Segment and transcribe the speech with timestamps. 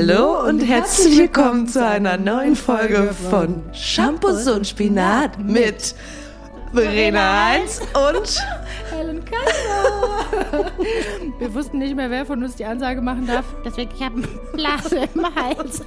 [0.00, 5.92] Hallo und herzlich willkommen zu einer neuen Folge von Shampoos und Spinat mit
[6.72, 8.40] Verena Heinz und
[8.92, 10.70] Helen Keller.
[11.40, 13.44] Wir wussten nicht mehr, wer von uns die Ansage machen darf.
[13.64, 15.82] Deswegen, ich habe eine Blase im Hals.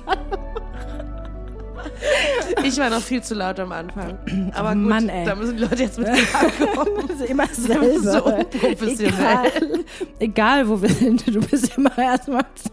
[2.66, 4.18] ich war noch viel zu laut am Anfang.
[4.54, 6.91] Aber gut, Mann, da müssen die Leute jetzt mit klarkommen.
[7.08, 8.12] Das ist immer selber.
[8.12, 9.45] so unprofessionell.
[9.48, 9.86] Egal,
[10.20, 12.70] egal, wo wir sind, du bist immer erstmal zu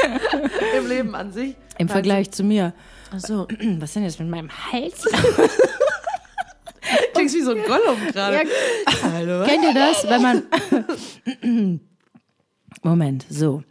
[0.78, 1.54] Im Leben an sich.
[1.78, 2.72] Im Vergleich zu mir.
[3.14, 3.46] Ach so.
[3.78, 5.04] Was ist denn jetzt mit meinem Hals?
[7.14, 8.36] Klingst wie so ein Gollum gerade.
[8.38, 8.42] Ja,
[9.12, 9.44] Hallo.
[9.44, 11.80] kennt ihr das, wenn man...
[12.82, 13.62] Moment, so.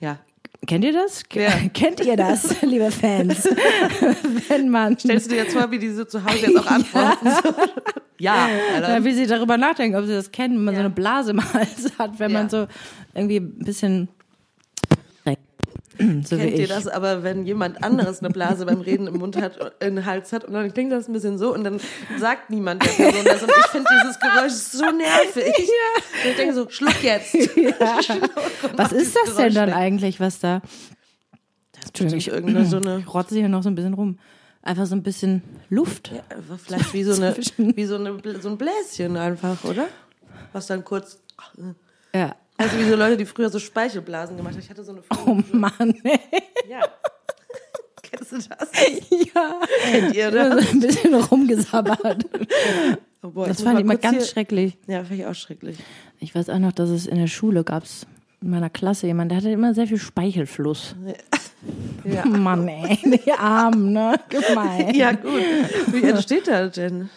[0.00, 0.18] Ja.
[0.66, 1.22] Kennt ihr das?
[1.32, 1.50] Ja.
[1.74, 3.48] Kennt ihr das, liebe Fans?
[4.48, 4.98] wenn man...
[4.98, 7.30] Stellst du dir jetzt vor, wie die so zu Hause jetzt auch antworten?
[7.30, 7.54] So.
[8.18, 8.48] Ja.
[8.80, 10.84] Ja, wie sie darüber nachdenken, ob sie das kennen, wenn man so Ja.
[10.86, 12.66] eine Blase im Hals hat, wenn man so
[13.14, 14.08] irgendwie ein bisschen
[16.24, 16.68] so Kennt ihr ich.
[16.68, 20.44] das aber, wenn jemand anderes eine Blase beim Reden im Mund hat, im Hals hat
[20.44, 21.80] und dann klingt das ein bisschen so und dann
[22.18, 25.54] sagt niemand der Person das und ich finde dieses Geräusch so nervig.
[26.24, 27.34] Und ich denke so, schluck jetzt.
[28.76, 29.76] Was ist das denn Geräusch dann weg.
[29.76, 30.60] eigentlich, was da?
[31.86, 34.18] Entschuldigung, Bestimmt irgendeine so eine, ich rotze hier noch so ein bisschen rum.
[34.62, 36.12] Einfach so ein bisschen Luft.
[36.14, 36.22] ja,
[36.62, 39.88] vielleicht wie so eine, wie so eine, so ein Bläschen einfach, oder?
[40.52, 41.18] Was dann kurz,
[42.14, 42.34] Ja.
[42.60, 44.60] Also wie so Leute, die früher so Speichelblasen gemacht haben.
[44.62, 46.18] Ich hatte so eine, Oh Mann, ey.
[46.68, 46.80] ja.
[48.02, 48.70] Kennst du das?
[49.34, 49.60] ja.
[49.90, 50.70] Kennt ihr das?
[50.72, 52.24] ein bisschen rumgesabbert.
[53.22, 54.78] Oh boah, Das fand ich immer ganz hier- schrecklich.
[54.86, 55.76] Ja, fand ich auch schrecklich.
[56.20, 58.06] Ich weiß auch noch, dass es in der Schule gab's
[58.40, 60.94] in meiner Klasse jemand, der hatte immer sehr viel Speichelfluss.
[62.02, 62.24] Ja.
[62.24, 64.14] Mann, ey, die Armen, ne?
[64.30, 64.94] Gemein.
[64.94, 65.42] Ja, gut.
[65.88, 67.10] Wie entsteht das denn?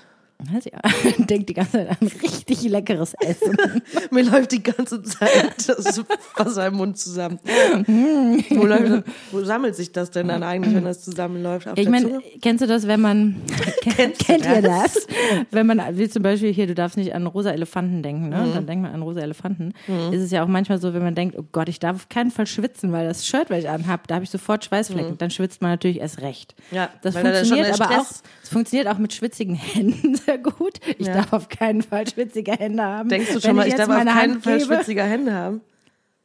[0.51, 0.73] Weiß ich,
[1.25, 3.55] denkt die ganze Zeit an richtig leckeres Essen.
[4.11, 6.01] Mir läuft die ganze Zeit das
[6.35, 7.39] Wasser im Mund zusammen.
[7.43, 11.67] wo, läuft, wo sammelt sich das denn dann eigentlich, wenn das zusammenläuft?
[11.67, 13.41] Auf Ich meine, kennst du das, wenn man
[13.81, 14.93] kennt, kennt ihr das?
[14.93, 15.07] das?
[15.51, 18.37] Wenn man wie zum Beispiel hier, du darfst nicht an rosa Elefanten denken, ne?
[18.37, 18.43] Mhm.
[18.43, 19.73] Und dann denkt man an rosa Elefanten.
[20.11, 22.31] Ist es ja auch manchmal so, wenn man denkt, oh Gott, ich darf auf keinen
[22.31, 25.17] Fall schwitzen, weil das Shirt, was ich anhab, da habe ich sofort Schweißflecken.
[25.17, 26.55] Dann schwitzt man natürlich erst recht.
[26.71, 26.77] Mhm.
[26.77, 28.05] Ja, das da funktioniert aber auch.
[28.43, 30.79] Es funktioniert auch mit schwitzigen Händen sehr gut.
[30.97, 31.13] Ich Ja.
[31.15, 33.09] darf auf keinen Fall schwitzige Hände haben.
[33.09, 35.03] Denkst du Wenn schon mal, ich jetzt darf auf meine keinen Hand Fall gebe- schwitzige
[35.03, 35.61] Hände haben?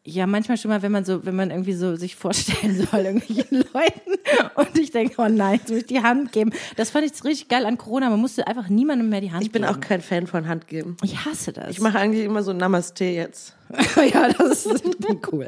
[0.05, 3.59] Ja, manchmal schon mal, wenn man so, wenn man irgendwie so sich vorstellen soll, irgendwelchen
[3.75, 4.13] Leuten
[4.55, 6.51] und ich denke, oh nein, jetzt muss ich die Hand geben.
[6.77, 8.09] Das fand ich richtig geil an Corona.
[8.09, 9.75] Man musste einfach niemandem mehr die Hand Ich bin geben.
[9.75, 10.97] auch kein Fan von Handgeben.
[11.03, 11.69] Ich hasse das.
[11.71, 13.55] Ich mache eigentlich immer so Namaste jetzt.
[14.15, 14.83] ja, das ist
[15.31, 15.47] cool.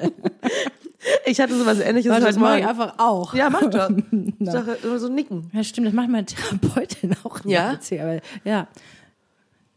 [1.25, 3.35] Ich hatte sowas ähnliches Warte, das mache ich einfach auch.
[3.35, 3.91] Ja, mach doch.
[4.39, 5.51] Ich sage immer so nicken.
[5.53, 7.41] Ja, stimmt, das macht meine Therapeutin auch.
[7.45, 7.79] Ja?
[7.93, 8.69] aber, ja.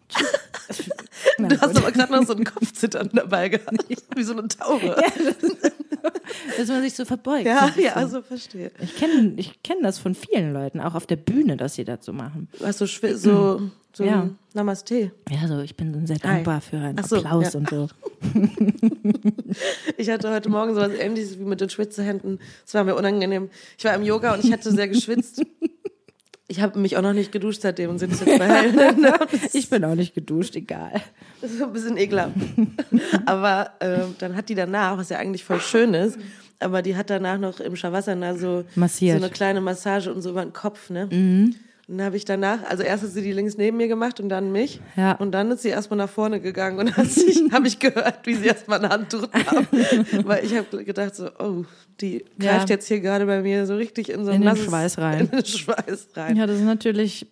[1.38, 3.86] Du hast aber gerade noch so ein Kopfzittern dabei gehabt.
[4.16, 4.96] Wie so eine Taube.
[6.58, 7.46] Dass man sich so verbeugt.
[7.46, 8.10] Ja, so ja, bisschen.
[8.10, 8.72] so verstehe.
[8.80, 12.06] Ich kenne ich kenn das von vielen Leuten, auch auf der Bühne, dass sie das
[12.06, 12.48] so machen.
[12.60, 13.62] Du hast so, so,
[13.94, 14.30] so Ja.
[14.54, 15.12] Namaste.
[15.30, 17.60] Ja, so, ich bin sehr dankbar für einen so, Applaus ja.
[17.60, 17.88] und so.
[19.98, 22.40] Ich hatte heute Morgen sowas ähnliches wie mit den Schwitzehänden.
[22.66, 23.50] Es war mir unangenehm.
[23.78, 25.44] Ich war im Yoga und ich hatte sehr geschwitzt.
[26.54, 28.70] Ich habe mich auch noch nicht geduscht seitdem und sitze jetzt bei.
[29.54, 31.02] Ich bin auch nicht geduscht, egal.
[31.42, 32.36] Das ist so ein bisschen ekelhaft.
[33.26, 36.20] Aber ähm, dann hat die danach, was ja eigentlich voll schön ist,
[36.60, 39.18] aber die hat danach noch im Shavasana so, Massiert.
[39.18, 41.08] so eine kleine Massage und so über den Kopf, ne?
[41.12, 41.56] Mhm.
[41.88, 44.52] Dann habe ich danach, also erst hat sie die links neben mir gemacht und dann
[44.54, 44.80] mich.
[44.96, 45.14] Ja.
[45.14, 48.46] Und dann ist sie erstmal nach vorne gegangen und dann habe ich gehört, wie sie
[48.48, 49.68] erstmal eine Hand drücken haben.
[50.26, 51.66] Weil ich habe gedacht so, oh,
[52.00, 52.54] die Ja.
[52.54, 54.98] greift jetzt hier gerade bei mir so richtig in so ein In den nasses- Schweiß
[54.98, 55.20] rein.
[55.32, 56.38] In den Schweiß rein.
[56.38, 57.28] Ja, das ist natürlich,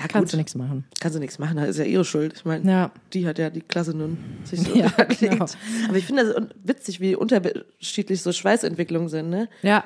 [0.00, 0.38] Ja, kannst du gut.
[0.38, 0.84] nichts machen.
[0.98, 2.32] Kannst du nichts machen, das ist ja ihre Schuld.
[2.34, 2.90] Ich meine, Ja.
[3.12, 4.88] die hat ja die Klasse nun sich so Ja,
[5.20, 5.44] genau.
[5.88, 9.50] Aber ich finde das witzig, wie unterschiedlich so Schweißentwicklungen sind, ne?
[9.60, 9.84] Ja,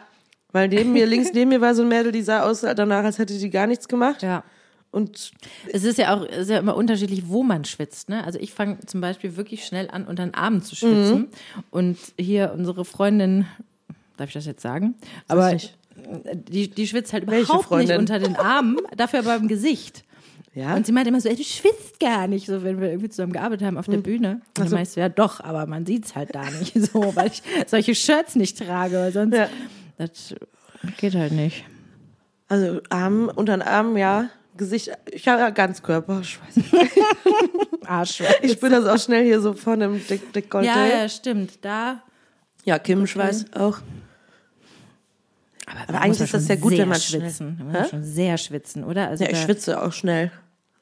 [0.53, 3.19] Weil neben mir, links neben mir war so ein Mädel, die sah aus danach, als
[3.19, 4.23] hätte die gar nichts gemacht.
[4.23, 4.43] ja.
[4.93, 5.33] Und
[5.73, 8.09] Es ist ja auch es ist ja immer unterschiedlich, wo man schwitzt.
[8.09, 8.25] Ne?
[8.25, 11.19] Also ich fange zum Beispiel wirklich schnell an, unter den Armen zu schwitzen.
[11.19, 11.29] Mhm.
[11.71, 13.45] Und hier unsere Freundin,
[14.17, 14.95] darf ich das jetzt sagen?
[15.29, 15.77] Aber nicht.
[16.49, 20.03] die, die schwitzt halt überhaupt nicht unter den Armen, dafür aber im Gesicht.
[20.55, 23.11] ja, Und sie meint immer so, ey, du schwitzt gar nicht, so wenn wir irgendwie
[23.11, 24.41] zusammen gearbeitet haben auf der Bühne.
[24.57, 27.43] Und dann meinst du, ja doch, aber man sieht's halt da nicht so, weil ich
[27.67, 29.49] solche Shirts nicht trage, weil sonst Ja.
[29.99, 30.35] Das
[30.99, 31.65] geht halt nicht.
[32.49, 34.29] also Arm, unter den Arm, ja.
[34.57, 36.21] Gesicht, ich habe ja Ganzkörper.
[36.23, 36.75] Ich, weiß nicht.
[37.85, 38.23] Arsch.
[38.43, 40.65] ich spüre das auch schnell hier so von dem Dick, Dekolleté.
[40.65, 41.65] Ja, Ja, ja, stimmt.
[41.65, 42.03] Da.
[42.83, 43.79] Kim Schweiß auch.
[45.89, 47.59] Aber, eigentlich ist das ja gut, wenn man schnell- schwitzen.
[47.59, 49.09] Man muss schon sehr schwitzen, oder?
[49.09, 50.31] Also Ja, ich schwitze auch schnell.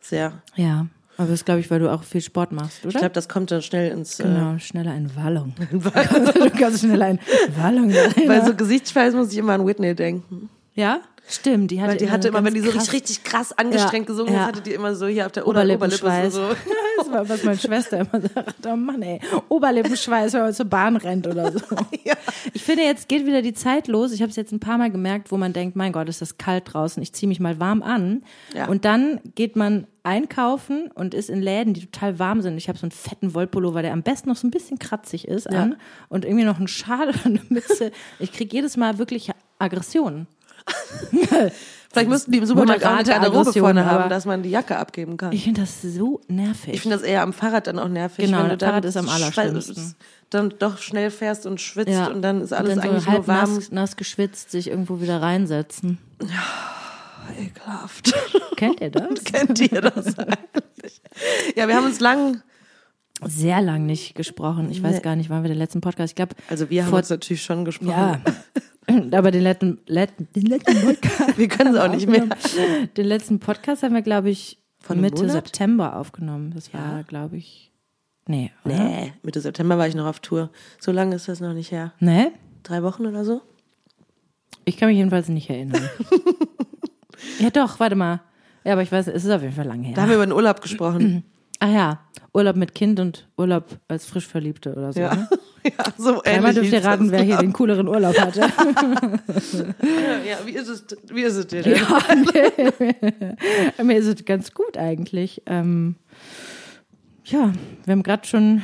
[0.00, 0.42] Sehr.
[0.56, 0.86] Ja.
[1.16, 2.94] Aber das glaube ich, weil du auch viel Sport machst, oder?
[2.94, 4.18] Ich glaube, das kommt dann schnell ins.
[4.18, 5.54] Äh, genau, schneller in Wallung.
[5.70, 7.18] du kannst schneller in
[7.56, 7.92] Wallung.
[8.26, 10.48] bei so Gesichtsschweiß muss ich immer an Whitney denken.
[10.74, 11.70] Ja, stimmt.
[11.70, 14.12] Die hatte, Weil die hatte immer, wenn die so krass- richtig, richtig krass angestrengt Ja,
[14.14, 14.40] gesungen ja.
[14.40, 16.34] hat, hatte die immer so hier auf der Ober Oberlippe Oberlippenschweiß.
[16.34, 16.42] so.
[16.96, 18.64] Das war, was meine Schwester immer sagt.
[18.68, 19.18] Oh Mann, ey.
[19.48, 21.58] Oberlippenschweiß, wenn man zur Bahn rennt oder so.
[22.52, 24.12] Ich finde, jetzt geht wieder die Zeit los.
[24.12, 26.38] Ich habe es jetzt ein paar Mal gemerkt, wo man denkt, mein Gott, ist das
[26.38, 27.02] kalt draußen.
[27.02, 28.22] Ich ziehe mich mal warm an.
[28.54, 28.68] Ja.
[28.68, 32.56] Und dann geht man einkaufen und ist in Läden, die total warm sind.
[32.58, 35.48] Ich habe so einen fetten Wollpullover, der am besten noch so ein bisschen kratzig ist,
[35.50, 35.62] Ja.
[35.62, 35.76] an.
[36.08, 37.90] Und irgendwie noch einen Schal oder eine Mütze.
[38.20, 40.26] Ich kriege jedes Mal wirklich Aggressionen.
[41.92, 45.16] Vielleicht müssten die im Supermarkt auch eine Garderobe vorne haben, dass man die Jacke abgeben
[45.16, 45.30] kann.
[45.32, 46.74] Ich finde das so nervig.
[46.74, 48.24] Ich finde das eher am Fahrrad dann auch nervig.
[48.26, 49.94] Genau, wenn du Fahrrad ist am allerschlimmsten.
[50.30, 53.36] Dann doch schnell fährst und schwitzt und dann ist alles dann eigentlich so halb nur
[53.36, 53.54] warm.
[53.54, 55.98] Nass, nass geschwitzt, sich irgendwo wieder reinsetzen.
[57.38, 58.12] Ekelhaft.
[58.56, 59.24] Kennt ihr das?
[59.24, 61.00] Kennt ihr das eigentlich?
[61.54, 62.42] Ja, wir haben uns lang,
[63.24, 64.68] Sehr lang nicht gesprochen.
[64.70, 65.00] Ich weiß Nee.
[65.00, 66.10] gar nicht, wann wir den letzten Podcast.
[66.12, 67.90] Ich glaube, also wir haben uns natürlich schon gesprochen.
[67.90, 68.20] ja.
[69.12, 72.26] Aber den letzten, letzten, den letzten Podcast, Wir können es auch nicht mehr.
[72.96, 75.28] den letzten Podcast haben wir, glaube ich, Von Mitte?
[75.28, 76.52] September aufgenommen.
[76.54, 77.72] Das war, glaube ich,
[78.28, 78.74] nee, oder?
[78.74, 80.50] Nee, Mitte September war ich noch auf Tour.
[80.80, 81.92] So lange ist das noch nicht her.
[82.00, 82.32] Nee?
[82.62, 83.42] Drei Wochen oder so?
[84.64, 85.88] Ich kann mich jedenfalls nicht erinnern.
[87.38, 88.22] ja, doch, warte mal.
[88.64, 89.94] Ja, aber ich weiß, es ist auf jeden Fall lange her.
[89.94, 91.24] Da haben wir über den Urlaub gesprochen.
[91.60, 92.00] Ah ja,
[92.34, 95.00] Urlaub mit Kind und Urlaub als Frischverliebte oder so.
[95.00, 95.28] Ja, Ne?
[95.64, 96.70] Ja so Einmal ähnlich.
[96.70, 98.42] dürft ihr raten, wer hier den cooleren Urlaub hatte.
[100.26, 101.76] Ja, wie ist es, wie ist es dir denn?
[103.86, 105.42] Mir ist es ganz gut eigentlich.
[105.46, 105.96] Ähm,
[107.24, 107.52] ja,
[107.84, 108.62] wir haben gerade schon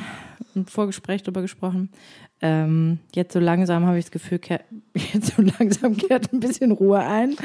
[0.55, 1.89] im Vorgespräch darüber gesprochen.
[2.41, 4.61] Ähm, jetzt so langsam habe ich das Gefühl, kehr,
[5.13, 7.35] jetzt so langsam kehrt ein bisschen Ruhe ein.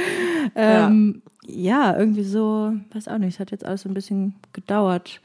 [0.55, 1.97] Ähm, ja.
[1.97, 5.21] irgendwie so, weiß auch nicht, es hat jetzt alles so ein bisschen gedauert.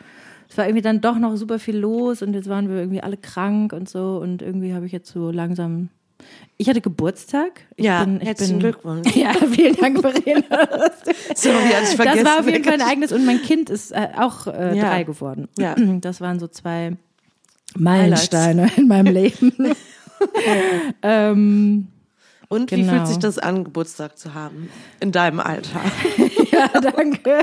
[0.51, 3.15] Es war irgendwie dann doch noch super viel los und jetzt waren wir irgendwie alle
[3.15, 5.87] krank und so und irgendwie habe ich jetzt so langsam.
[6.57, 7.61] Ich hatte Geburtstag.
[7.77, 9.07] Ich Ja, bin, ich herzlichen bin, Glückwunsch.
[9.15, 10.43] Ja, vielen Dank, Verena.
[11.35, 12.23] Sorry, hatte ich vergessen.
[12.23, 14.89] Das war auf jeden Fall ein eigenes und mein Kind ist äh, auch äh, Ja.
[14.89, 15.47] drei geworden.
[15.57, 15.73] Ja.
[16.01, 16.97] Das waren so zwei
[17.77, 19.53] Meilensteine in meinem Leben.
[21.01, 21.87] ähm,
[22.49, 22.93] Und wie Genau.
[22.93, 24.69] fühlt sich das an, Geburtstag zu haben?
[24.99, 25.79] In deinem Alter.
[26.51, 27.39] ja, danke.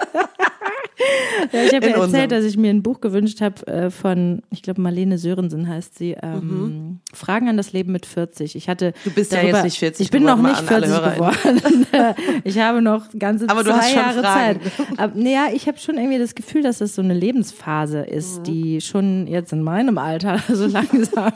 [1.52, 2.14] ja, ich habe ja unserem.
[2.14, 5.96] erzählt, dass ich mir ein Buch gewünscht habe äh, von, ich glaube, Marlene Sörensen heißt
[5.96, 8.56] sie, ähm, Fragen an das Leben mit 40.
[8.56, 8.92] Ich hatte Mhm.
[9.04, 11.14] Du bist ja darüber, jetzt nicht 40 Ich bin noch nicht mal an alle 40
[11.14, 11.86] geworden.
[12.44, 14.60] ich habe noch ganze Aber du zwei Jahre Fragen.
[14.62, 14.72] Zeit.
[14.98, 18.14] Aber, naja, ich habe schon irgendwie das Gefühl, dass das so eine Lebensphase Mhm.
[18.16, 21.32] ist, die schon jetzt in meinem Alter so langsam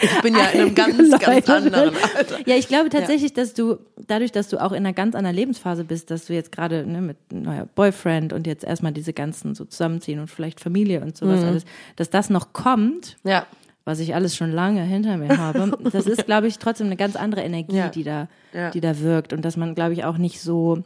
[0.00, 1.90] Ich bin ja in einem ganz, ganz anderen.
[2.16, 2.38] Alter.
[2.46, 5.84] Ja, ich glaube tatsächlich, dass du, dadurch, dass du auch in einer ganz anderen Lebensphase
[5.84, 9.64] bist, dass du jetzt gerade ne, mit neuer Boyfriend und jetzt erstmal diese ganzen so
[9.64, 11.46] zusammenziehen und vielleicht Familie und sowas Mhm.
[11.48, 11.64] alles,
[11.96, 13.46] dass das noch kommt, Ja.
[13.84, 17.16] was ich alles schon lange hinter mir habe, das ist, glaube ich, trotzdem eine ganz
[17.16, 17.88] andere Energie, Ja.
[17.88, 18.70] die da, Ja.
[18.70, 20.82] die da wirkt und dass man, glaube ich, auch nicht so,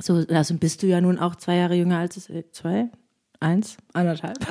[0.00, 2.88] so, also bist du ja nun auch zwei Jahre jünger als es, äh, zwei?
[3.40, 3.76] Eins?
[3.92, 4.36] Anderthalb?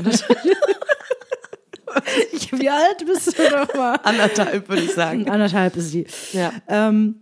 [2.32, 3.96] ich, wie alt bist du noch mal?
[4.04, 5.30] Anderthalb, würde ich sagen.
[5.30, 6.06] Anderthalb ist sie.
[6.34, 6.52] Ja.
[6.68, 7.22] Ähm,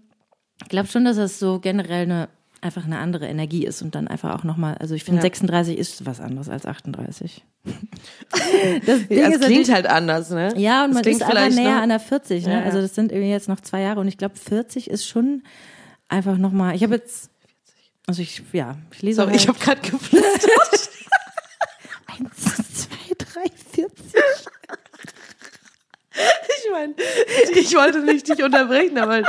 [0.62, 2.30] ich glaube schon, dass das so generell eine
[2.66, 5.22] einfach eine andere Energie ist und dann einfach auch nochmal, also ich finde Ja.
[5.24, 7.44] 36 ist was anderes als 38.
[8.86, 10.54] das Ding es klingt halt anders, ne?
[10.58, 12.52] ja, und Es man ist aber vielleicht näher noch- an der 40, ne?
[12.54, 12.66] Ja, ja.
[12.66, 15.44] Also das sind irgendwie jetzt noch zwei Jahre und ich glaube 40 ist schon
[16.10, 17.30] einfach nochmal, ich habe jetzt,
[18.08, 20.42] also ich, ja, ich lese Sorry, halt ich habe gerade geflüstert.
[22.08, 24.14] eins, zwei, drei, 40.
[26.66, 26.94] Ich meine,
[27.54, 29.24] ich wollte nicht dich unterbrechen, aber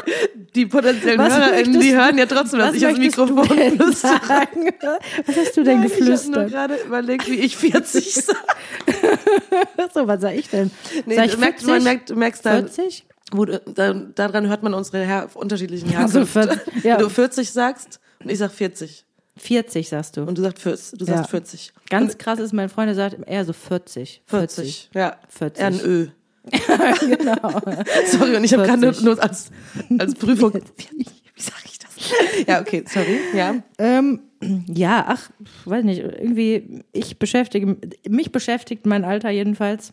[0.54, 4.20] die potenziellen Was HörerInnen, möchtest die hören ja trotzdem, dass Was ich du Mikrofon flüstere.
[5.26, 6.50] Was hast du denn Ich habe nur geflüstert?
[6.50, 8.38] gerade überlegt, wie ich 40 sage.
[9.94, 10.70] so, was sag ich denn?
[11.06, 11.66] Nee, sag ich du merkst, 40?
[11.66, 13.04] man merkt, merkst dann, 40?
[13.32, 16.60] wo du, da, daran hört man unsere her unterschiedlichen Also Herkünfte.
[16.72, 16.94] 40, ja.
[16.98, 19.04] Wenn du 40 sagst und ich sag 40
[19.38, 20.22] 40 sagst du.
[20.22, 21.28] und du sagst 40, du sagst Ja.
[21.28, 21.72] 40.
[21.90, 24.22] Ganz krass ist, mein Freund der sagt eher so 40.
[24.26, 25.16] 40, ja.
[25.28, 25.60] 40.
[25.60, 26.06] Eher ein Ö.
[27.00, 27.60] genau.
[28.06, 29.04] Sorry, und ich habe gerade 40.
[29.04, 29.50] nur als,
[29.98, 30.52] als Prüfung.
[30.96, 32.46] Wie, wie sage ich das?
[32.46, 33.18] Ja, okay, sorry.
[33.34, 33.56] Ja.
[33.78, 34.20] Ähm,
[34.66, 35.30] ja, ach,
[35.64, 37.76] weiß nicht, irgendwie, ich beschäftige,
[38.08, 39.92] mich beschäftigt mein Alter jedenfalls.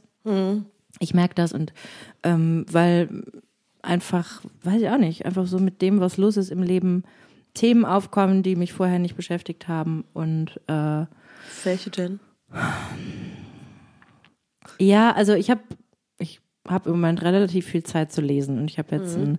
[0.99, 1.73] Ich merke das und
[2.23, 3.23] ähm, weil
[3.81, 7.03] einfach, weiß ich auch nicht, einfach so mit dem, was los ist im Leben,
[7.53, 11.05] Themen aufkommen, die mich vorher nicht beschäftigt haben und äh,
[11.63, 12.19] Welche denn?
[14.79, 15.61] Ja, also ich habe
[16.65, 19.37] ich hab im Moment relativ viel Zeit zu lesen und ich habe jetzt ein,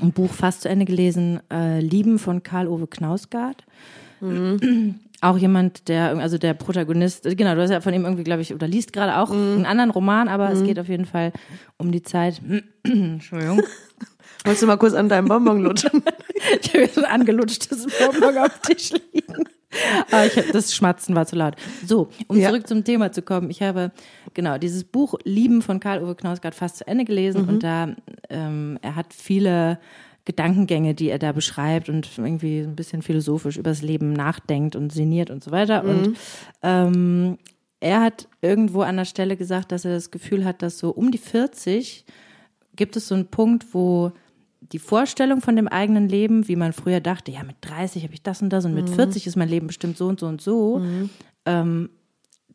[0.00, 3.64] ein Buch fast zu Ende gelesen, äh, Lieben von Karl-Ove Knausgard.
[5.20, 8.52] auch jemand, der, also der Protagonist, genau, du hast ja von ihm irgendwie, glaube ich,
[8.54, 9.54] oder liest gerade auch Mhm.
[9.56, 11.32] einen anderen Roman, aber es geht auf jeden Fall
[11.76, 12.40] um die Zeit.
[12.84, 13.62] Entschuldigung.
[14.44, 16.02] Wolltest du mal kurz an deinem Bonbon lutschen?
[16.60, 19.44] Ich habe jetzt ein angelutschtes Bonbon auf dem Tisch liegen.
[20.10, 21.56] Aber ich hab, das Schmatzen war zu laut.
[21.86, 22.48] So, um Ja.
[22.48, 23.50] zurück zum Thema zu kommen.
[23.50, 23.90] Ich habe
[24.34, 27.94] genau dieses Buch Lieben von Karl-Uwe Knausgard fast zu Ende gelesen und da
[28.30, 29.78] ähm, er hat viele
[30.24, 34.92] Gedankengänge, die er da beschreibt und irgendwie ein bisschen philosophisch über das Leben nachdenkt und
[34.92, 35.82] sinniert und so weiter.
[35.84, 36.16] Und
[36.62, 37.38] ähm,
[37.80, 41.10] er hat irgendwo an der Stelle gesagt, dass er das Gefühl hat, dass so um
[41.10, 42.04] die 40
[42.76, 44.12] gibt es so einen Punkt, wo
[44.72, 48.22] die Vorstellung von dem eigenen Leben, wie man früher dachte, ja, mit 30 habe ich
[48.22, 50.82] das und das und mit 40 ist mein Leben bestimmt so und so und so,
[51.46, 51.90] ähm,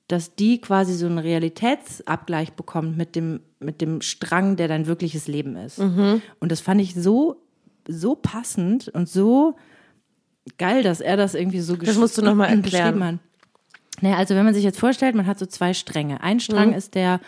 [0.07, 5.27] dass die quasi so einen Realitätsabgleich bekommt mit dem, mit dem Strang, der dein wirkliches
[5.27, 5.79] Leben ist.
[5.79, 6.21] Und
[6.51, 7.41] das fand ich so,
[7.87, 9.55] so passend und so
[10.57, 12.63] geil, dass er das irgendwie so Das musst du noch mal erklären.
[12.63, 13.15] beschrieben hat.
[14.01, 16.21] Naja, also wenn man sich jetzt vorstellt, man hat so zwei Stränge.
[16.21, 16.75] Ein Strang Mhm.
[16.75, 17.19] ist der,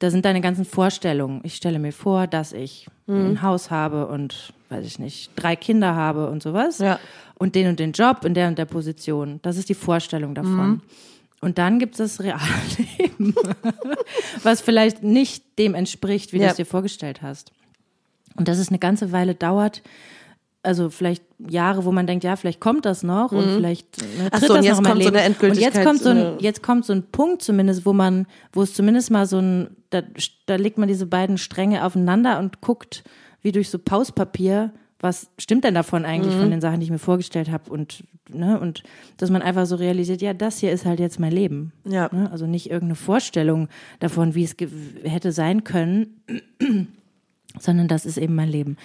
[0.00, 1.40] da sind deine ganzen Vorstellungen.
[1.44, 3.32] Ich stelle mir vor, dass ich Mhm.
[3.32, 6.78] ein Haus habe und, weiß ich nicht, drei Kinder habe und sowas.
[6.78, 6.98] Ja.
[7.38, 9.40] Und den und den Job in der und der Position.
[9.42, 10.66] Das ist die Vorstellung davon.
[10.68, 10.80] Mhm.
[11.42, 12.40] Und dann gibt es das reale
[12.98, 13.34] Leben,
[14.42, 16.50] was vielleicht nicht dem entspricht, wie du Ja.
[16.50, 17.52] es dir vorgestellt hast.
[18.36, 19.82] Und dass es eine ganze Weile dauert,
[20.64, 24.30] also vielleicht Jahre, wo man denkt, ja, vielleicht kommt das noch und vielleicht ne, Mhm.
[24.30, 25.16] Tritt so, und das jetzt noch mein kommt so Leben.
[25.20, 28.26] eine und jetzt Endgültigkeit, kommt so ein, jetzt kommt so ein Punkt zumindest, wo man,
[28.52, 30.02] wo es zumindest mal so ein, da,
[30.46, 33.04] da legt man diese beiden Stränge aufeinander und guckt
[33.42, 36.40] wie durch so Pauspapier, was stimmt denn davon eigentlich Mhm.
[36.40, 38.82] von den Sachen, die ich mir vorgestellt habe und ne und
[39.18, 41.72] dass man einfach so realisiert, ja, das hier ist halt jetzt mein Leben.
[41.84, 42.08] Ja.
[42.10, 42.30] Ne?
[42.32, 43.68] Also nicht irgendeine Vorstellung
[44.00, 44.56] davon, wie es
[45.02, 46.22] hätte sein können,
[47.58, 48.76] sondern das ist eben mein Leben.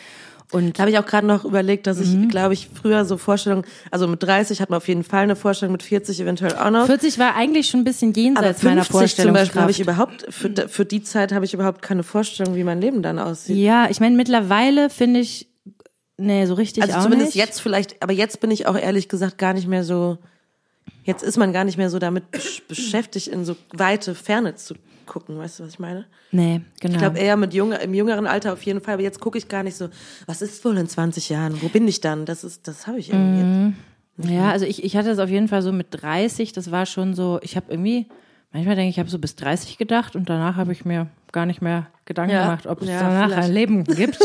[0.51, 2.27] Und Da habe ich auch gerade noch überlegt, dass ich, Mhm.
[2.29, 5.73] glaube ich, früher so Vorstellungen, also mit 30 hat man auf jeden Fall eine Vorstellung,
[5.73, 6.87] mit 40 eventuell auch noch.
[6.87, 10.51] 40 war eigentlich schon ein bisschen jenseits meiner 50 zum Beispiel habe ich überhaupt, für,
[10.67, 13.57] für die Zeit habe ich überhaupt keine Vorstellung, wie mein Leben dann aussieht.
[13.57, 15.47] Ja, ich meine, mittlerweile finde ich,
[16.17, 17.45] nee, so richtig Also auch zumindest nicht.
[17.45, 20.17] jetzt vielleicht, aber jetzt bin ich auch ehrlich gesagt gar nicht mehr so,
[21.03, 24.73] jetzt ist man gar nicht mehr so damit besch- beschäftigt, in so weite Ferne zu
[25.09, 26.05] gucken, weißt du, was ich meine?
[26.31, 26.93] Nee, genau.
[26.93, 29.49] Ich glaube eher mit jung, im jüngeren Alter auf jeden Fall, aber jetzt gucke ich
[29.49, 29.89] gar nicht so,
[30.27, 31.61] was ist wohl in 20 Jahren?
[31.61, 32.25] Wo bin ich dann?
[32.25, 33.43] Das ist, das habe ich irgendwie.
[33.43, 33.75] Mhm.
[34.17, 34.29] jetzt.
[34.31, 37.13] Ja, also ich, ich hatte das auf jeden Fall so mit 30, das war schon
[37.13, 38.07] so, ich habe irgendwie,
[38.53, 41.45] manchmal denke ich, ich habe so bis 30 gedacht und danach habe ich mir gar
[41.45, 42.41] nicht mehr Gedanken Ja.
[42.43, 43.47] gemacht, ob es Ja, danach vielleicht.
[43.49, 44.19] ein Leben gibt.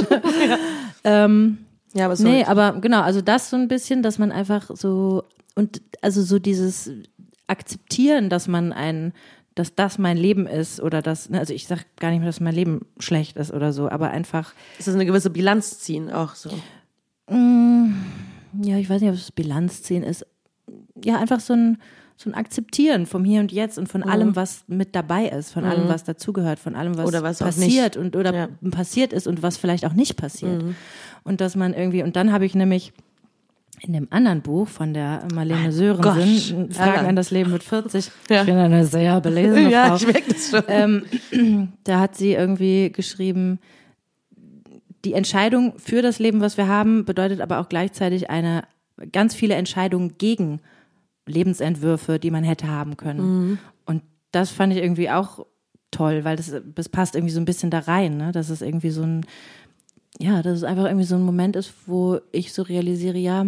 [1.04, 1.58] ähm,
[1.94, 2.24] Ja, aber so.
[2.24, 5.24] nee, aber genau, also das so ein bisschen, dass man einfach so,
[5.54, 6.90] und also so dieses
[7.46, 9.12] Akzeptieren, dass man ein,
[9.54, 12.40] dass das mein Leben ist oder das, ne, also ich sag gar nicht mehr, dass
[12.40, 16.34] mein Leben schlecht ist oder so, aber einfach, ist das eine gewisse Bilanz ziehen auch
[16.34, 16.50] so.
[17.30, 20.26] ja, ich weiß nicht, ob es Bilanz ziehen ist.
[21.04, 21.78] Ja, einfach so ein,
[22.16, 24.08] so ein Akzeptieren vom Hier und Jetzt und von Mhm.
[24.08, 28.16] allem, was mit dabei ist, von allem, was dazugehört, von allem, was, was passiert und
[28.16, 28.48] oder Ja.
[28.60, 28.70] Mhm.
[28.70, 30.62] passiert ist und was vielleicht auch nicht passiert.
[31.24, 32.92] Und dass man irgendwie, und dann habe ich nämlich
[33.86, 36.76] in dem anderen Buch von der Marlene Sörensen, Gott.
[36.76, 37.08] Fragen Ja.
[37.08, 38.40] an das Leben mit 40, Ja.
[38.40, 39.96] ich bin eine sehr belesene Ja, Frau.
[39.96, 40.62] ich merke das schon.
[40.68, 43.58] Ähm, da hat sie irgendwie geschrieben,
[45.04, 48.64] die Entscheidung für das Leben, was wir haben, bedeutet aber auch gleichzeitig eine
[49.12, 50.60] ganz viele Entscheidungen gegen
[51.26, 53.58] Lebensentwürfe, die man hätte haben können.
[53.86, 55.44] Und das fand ich irgendwie auch
[55.90, 58.32] toll, weil das, das passt irgendwie so ein bisschen da rein, ne?
[58.32, 59.26] dass es irgendwie so ein,
[60.18, 63.46] ja, dass es einfach irgendwie so ein Moment ist, wo ich so realisiere, ja,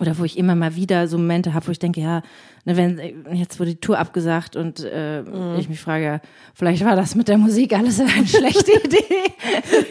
[0.00, 2.22] oder wo ich immer mal wieder so Momente habe, wo ich denke, ja,
[2.64, 3.00] ne, wenn
[3.34, 5.22] jetzt wurde die Tour abgesagt und äh,
[5.58, 6.20] ich mich frage,
[6.54, 9.04] vielleicht war das mit der Musik alles eine schlechte Idee.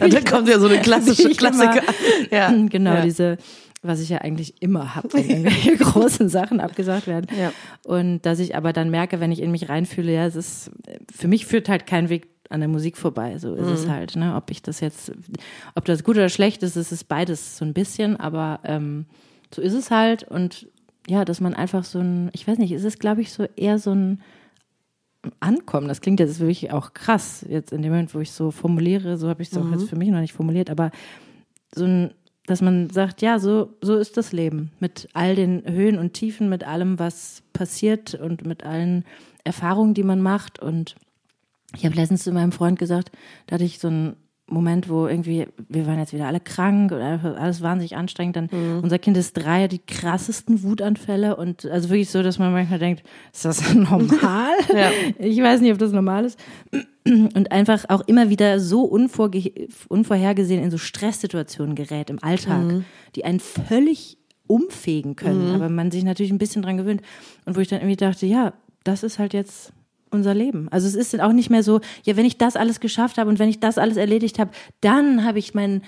[0.00, 1.82] Und dann kommt ja so eine klassische Ich immer- Klassiker.
[2.30, 2.52] Ja.
[2.68, 3.02] genau, ja.
[3.02, 3.38] diese,
[3.82, 7.26] was ich ja eigentlich immer habe, wenn irgendwelche großen Sachen abgesagt werden.
[7.38, 7.52] Ja.
[7.84, 10.70] Und dass ich aber dann merke, wenn ich in mich reinfühle, ja, es ist,
[11.14, 13.38] für mich führt halt kein Weg an der Musik vorbei.
[13.38, 13.72] So ist Mhm.
[13.72, 14.34] es halt, ne?
[14.36, 15.12] Ob ich das jetzt,
[15.74, 19.04] ob das gut oder schlecht ist, es ist beides so ein bisschen, aber ähm,
[19.54, 20.24] so ist es halt.
[20.24, 20.68] Und
[21.08, 23.78] ja, dass man einfach so ein, ich weiß nicht, es ist, glaube ich, so eher
[23.78, 24.20] so ein
[25.40, 25.88] Ankommen.
[25.88, 29.28] Das klingt jetzt wirklich auch krass, jetzt in dem Moment, wo ich so formuliere, so
[29.28, 30.90] habe ich es auch jetzt für mich noch nicht formuliert, aber
[31.74, 32.14] so ein,
[32.46, 34.70] dass man sagt, ja, so, so ist das Leben.
[34.80, 39.04] Mit all den Höhen und Tiefen, mit allem, was passiert und mit allen
[39.44, 40.58] Erfahrungen, die man macht.
[40.58, 40.94] Und
[41.76, 43.10] ich habe letztens zu meinem Freund gesagt,
[43.46, 44.16] da hatte ich so einen
[44.48, 48.36] Moment, wo irgendwie, wir waren jetzt wieder alle krank und einfach alles wahnsinnig anstrengend.
[48.36, 48.48] Dann
[48.82, 53.02] unser Kind ist drei, die krassesten Wutanfälle und also wirklich so, dass man manchmal denkt,
[53.32, 54.52] ist das normal?
[54.74, 54.90] Ja.
[55.18, 56.38] Ich weiß nicht, ob das normal ist.
[57.04, 62.84] Und einfach auch immer wieder so unvorhergesehen in so Stresssituationen gerät im Alltag,
[63.16, 67.02] die einen völlig umfegen können, aber man sich natürlich ein bisschen dran gewöhnt.
[67.44, 68.52] Und wo ich dann irgendwie dachte, ja,
[68.84, 69.72] das ist halt jetzt
[70.10, 70.68] unser Leben.
[70.70, 73.38] Also es ist auch nicht mehr so, ja, wenn ich das alles geschafft habe und
[73.38, 74.50] wenn ich das alles erledigt habe,
[74.80, 75.82] dann habe ich mein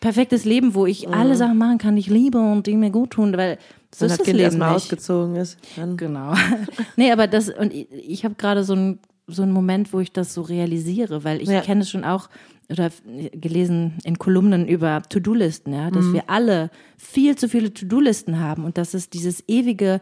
[0.00, 3.10] perfektes Leben, wo ich alle Sachen machen kann, die ich liebe und die mir gut
[3.10, 3.58] tun, weil
[3.94, 5.58] so ist das Kind Leben erstmal ausgezogen ist.
[5.76, 6.32] Dann Genau.
[6.96, 8.98] nee, aber das, und ich, ich habe gerade so einen
[9.32, 11.60] so einen Moment, wo ich das so realisiere, weil ich Ja.
[11.60, 12.28] kenne es schon auch
[12.68, 12.90] oder
[13.32, 15.94] gelesen in Kolumnen über To-Do-Listen, ja, Mhm.
[15.94, 20.00] dass wir alle viel zu viele To-Do-Listen haben und dass es dieses ewige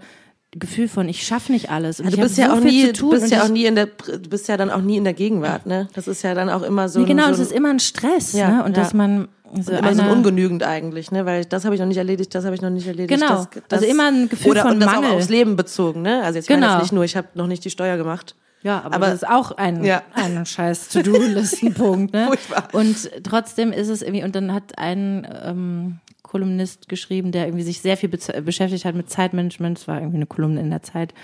[0.52, 2.92] Gefühl von ich schaffe nicht alles und ich du bist ja so auch nie, zu
[2.94, 4.96] tun du bist und ja auch nie in der, du bist ja dann auch nie
[4.96, 5.88] in der Gegenwart, ne?
[5.94, 7.00] Das ist ja dann auch immer so.
[7.00, 8.64] nee, genau, ein, es so ist immer ein Stress, Ja, ne?
[8.64, 8.82] Und ja.
[8.82, 9.28] dass man
[9.60, 11.26] so immer so ungenügend eigentlich, ne?
[11.26, 13.20] Weil das habe ich noch nicht erledigt, das habe ich noch nicht erledigt.
[13.20, 13.46] Genau.
[13.68, 15.10] Das, Also immer ein Gefühl oder, von und das Mangel.
[15.10, 16.22] auch aufs Leben bezogen, ne?
[16.22, 16.72] Also jetzt meine Genau.
[16.74, 18.34] jetzt nicht nur, ich habe noch nicht die Steuer gemacht.
[18.62, 20.02] Ja, aber, Aber- das ist auch ein, Ja.
[20.14, 22.12] ein scheiß To-Do-Listenpunkt.
[22.12, 22.26] Ne?
[22.28, 22.68] Furchtbar.
[22.72, 27.80] Und trotzdem ist es irgendwie, und dann hat ein ähm, Kolumnist geschrieben, der irgendwie sich
[27.80, 31.14] sehr viel bez- beschäftigt hat mit Zeitmanagement, es war irgendwie eine Kolumne in der Zeit,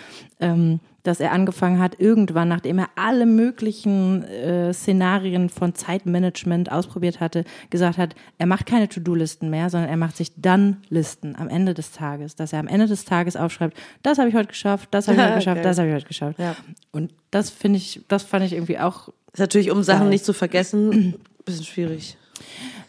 [0.41, 7.21] ähm, dass er angefangen hat, irgendwann, nachdem er alle möglichen äh, Szenarien von Zeitmanagement ausprobiert
[7.21, 11.49] hatte, gesagt hat, er macht keine To-Do-Listen mehr, sondern er macht sich dann Listen am
[11.51, 14.89] Ende des Tages, dass er am Ende des Tages aufschreibt, das habe ich heute geschafft,
[14.93, 15.65] das habe ich heute geschafft, Geil.
[15.65, 16.39] das habe ich heute geschafft.
[16.39, 16.57] Ja.
[16.93, 20.09] Und das finde ich, das fand ich irgendwie auch, Ist natürlich, um Sachen Geil.
[20.11, 22.17] nicht zu vergessen, ein bisschen schwierig.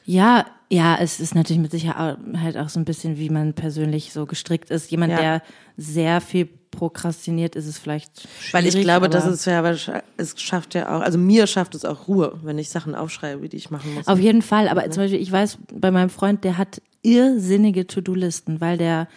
[0.05, 4.25] Ja, ja, es ist natürlich mit Sicherheit auch so ein bisschen, wie man persönlich so
[4.25, 4.89] gestrickt ist.
[4.89, 5.17] Jemand, Ja.
[5.19, 5.41] der
[5.77, 8.53] sehr viel prokrastiniert, ist es vielleicht schwierig.
[8.53, 11.85] Weil ich glaube, das aber ist ja, es schafft ja auch, also mir schafft es
[11.85, 14.07] auch Ruhe, wenn ich Sachen aufschreibe, die ich machen muss.
[14.07, 18.59] Auf jeden Fall, aber zum Beispiel, ich weiß, bei meinem Freund, der hat irrsinnige To-Do-Listen,
[18.59, 19.07] weil der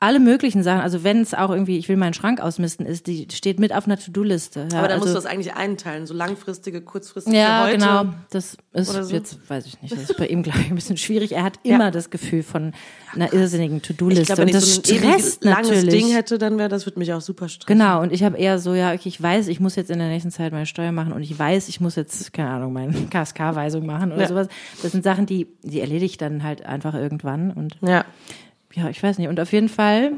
[0.00, 3.26] alle möglichen Sachen, also wenn es auch irgendwie, ich will meinen Schrank ausmisten, ist, die
[3.32, 4.68] steht mit auf einer To-Do-Liste.
[4.70, 7.78] Ja, Aber dann also, musst du das eigentlich einteilen, so langfristige, kurzfristige Ja, heute.
[7.78, 8.04] genau.
[8.30, 9.12] Das ist so.
[9.12, 11.32] jetzt, weiß ich nicht, das ist bei ihm, glaube ich, ein bisschen schwierig.
[11.32, 12.74] Er hat immer das Gefühl von
[13.12, 14.22] einer irrsinnigen To-Do-Liste.
[14.22, 15.90] Ich glaube, wenn und ich das so ein ewig stresst langes natürlich.
[16.04, 17.66] Ding hätte, dann wäre das würde mich auch super stressen.
[17.76, 20.08] Genau, und ich habe eher so, ja, okay, ich weiß, ich muss jetzt in der
[20.08, 23.84] nächsten Zeit meine Steuer machen und ich weiß, ich muss jetzt, keine Ahnung, meine KSK-Weisung
[23.84, 24.28] machen oder Ja.
[24.28, 24.46] sowas.
[24.80, 28.04] Das sind Sachen, die, die erledige ich dann halt einfach irgendwann und Ja.
[28.78, 29.28] Ja, ich weiß nicht.
[29.28, 30.12] Und auf jeden Fall,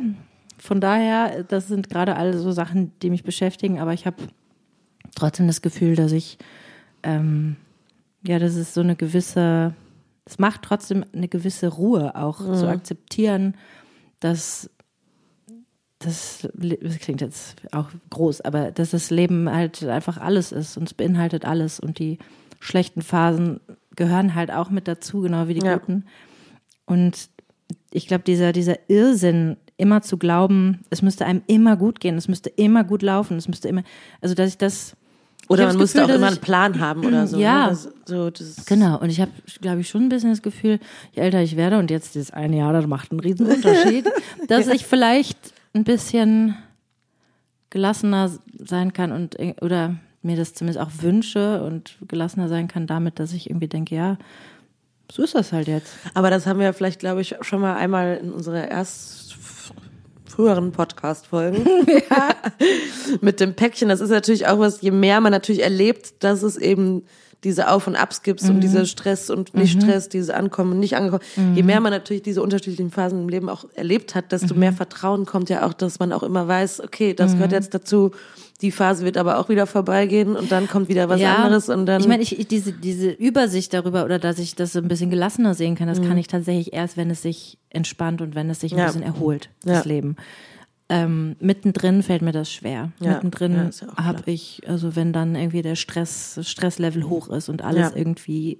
[0.58, 4.16] von daher, das sind gerade alle so Sachen, die mich beschäftigen, aber ich habe
[5.14, 6.38] trotzdem das Gefühl, dass ich,
[7.02, 7.56] ähm,
[8.26, 9.74] ja, das ist so eine gewisse,
[10.26, 13.54] es macht trotzdem eine gewisse Ruhe auch zu akzeptieren,
[14.20, 14.68] dass
[15.98, 20.84] das, das klingt jetzt auch groß, aber dass das Leben halt einfach alles ist und
[20.84, 22.18] es beinhaltet alles und die
[22.58, 23.60] schlechten Phasen
[23.96, 25.76] gehören halt auch mit dazu, genau wie die Ja.
[25.76, 26.04] guten.
[26.86, 27.29] Und
[27.92, 32.28] ich glaube, dieser, dieser Irrsinn, immer zu glauben, es müsste einem immer gut gehen, es
[32.28, 33.82] müsste immer gut laufen, es müsste immer,
[34.20, 34.94] also dass ich das.
[35.48, 37.38] Oder ich man müsste Gefühl, auch immer ich- einen Plan haben oder so.
[37.38, 37.64] Ja.
[37.64, 37.68] Ne?
[37.70, 39.30] Das, so das, Genau, und ich habe,
[39.62, 40.78] glaube ich, schon ein bisschen das Gefühl,
[41.12, 44.04] je älter ich werde und jetzt dieses eine Jahr, das macht einen riesen Unterschied,
[44.48, 45.38] dass ich vielleicht
[45.72, 46.56] ein bisschen
[47.70, 53.18] gelassener sein kann und oder mir das zumindest auch wünsche und gelassener sein kann damit,
[53.18, 54.18] dass ich irgendwie denke, ja,
[55.12, 55.92] so ist das halt jetzt.
[56.14, 59.34] Aber das haben wir vielleicht, glaube ich, schon mal einmal in unserer erst
[60.24, 61.64] früheren Podcast-Folgen
[63.20, 63.88] mit dem Päckchen.
[63.88, 67.02] Das ist natürlich auch was, je mehr man natürlich erlebt, dass es eben
[67.44, 70.94] diese Auf- und Abs gibt und diese Stress und nicht Stress, diese Ankommen und nicht
[70.94, 71.22] angekommen.
[71.54, 75.24] Je mehr man natürlich diese unterschiedlichen Phasen im Leben auch erlebt hat, desto mehr Vertrauen
[75.24, 78.10] kommt ja auch, dass man auch immer weiß, okay, das gehört jetzt dazu.
[78.62, 82.00] Die Phase wird aber auch wieder vorbeigehen und dann kommt wieder was anderes und dann.
[82.00, 85.08] Ich meine, ich, ich, diese, diese Übersicht darüber oder dass ich das so ein bisschen
[85.10, 88.60] gelassener sehen kann, das kann ich tatsächlich erst, wenn es sich entspannt und wenn es
[88.60, 88.80] sich ein Mhm.
[88.80, 88.86] Ja.
[88.86, 89.74] bisschen erholt, Ja.
[89.74, 90.16] das Leben.
[90.88, 92.90] Ähm, mittendrin fällt mir das schwer.
[93.00, 93.06] Ja.
[93.06, 97.62] Ja, Mittendrin ja habe ich, also wenn dann irgendwie der Stress, Stresslevel hoch ist und
[97.62, 97.96] alles Ja.
[97.96, 98.58] irgendwie,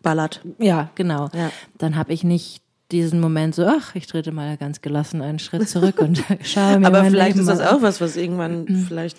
[0.00, 0.40] ballert.
[0.58, 1.50] ja, genau, Ja.
[1.78, 5.68] dann habe ich nicht diesen Moment so, ach, ich trete mal ganz gelassen einen Schritt
[5.68, 9.18] zurück und schaue mir Aber mein vielleicht Leben ist das auch was, was irgendwann vielleicht